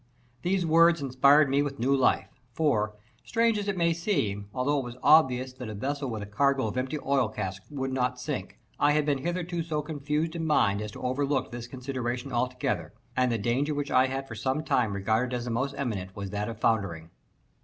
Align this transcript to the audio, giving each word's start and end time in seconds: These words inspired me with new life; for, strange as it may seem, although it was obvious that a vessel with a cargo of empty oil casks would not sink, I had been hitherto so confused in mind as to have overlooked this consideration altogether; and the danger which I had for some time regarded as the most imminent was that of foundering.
These 0.41 0.65
words 0.65 0.99
inspired 0.99 1.47
me 1.47 1.61
with 1.61 1.77
new 1.77 1.95
life; 1.95 2.27
for, 2.53 2.95
strange 3.23 3.59
as 3.59 3.67
it 3.67 3.77
may 3.77 3.93
seem, 3.93 4.49
although 4.51 4.79
it 4.79 4.83
was 4.83 4.97
obvious 5.03 5.53
that 5.53 5.69
a 5.69 5.75
vessel 5.75 6.09
with 6.09 6.23
a 6.23 6.25
cargo 6.25 6.65
of 6.65 6.75
empty 6.75 6.97
oil 7.05 7.29
casks 7.29 7.69
would 7.69 7.93
not 7.93 8.19
sink, 8.19 8.57
I 8.79 8.93
had 8.93 9.05
been 9.05 9.19
hitherto 9.19 9.61
so 9.61 9.83
confused 9.83 10.35
in 10.35 10.47
mind 10.47 10.81
as 10.81 10.89
to 10.93 11.01
have 11.03 11.05
overlooked 11.05 11.51
this 11.51 11.67
consideration 11.67 12.31
altogether; 12.33 12.93
and 13.15 13.31
the 13.31 13.37
danger 13.37 13.75
which 13.75 13.91
I 13.91 14.07
had 14.07 14.27
for 14.27 14.33
some 14.33 14.63
time 14.63 14.93
regarded 14.93 15.35
as 15.35 15.45
the 15.45 15.51
most 15.51 15.75
imminent 15.77 16.15
was 16.15 16.31
that 16.31 16.49
of 16.49 16.57
foundering. 16.59 17.11